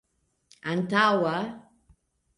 antaŭa 0.71 1.35